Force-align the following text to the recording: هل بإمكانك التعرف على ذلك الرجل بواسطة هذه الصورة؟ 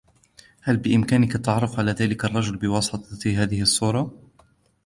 هل 0.61 0.77
بإمكانك 0.77 1.35
التعرف 1.35 1.79
على 1.79 1.91
ذلك 1.91 2.25
الرجل 2.25 2.55
بواسطة 2.57 3.19
هذه 3.43 3.61
الصورة؟ 3.61 4.13